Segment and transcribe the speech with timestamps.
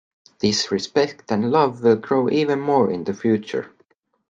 [0.39, 3.71] This respect and love will grow even more in the future.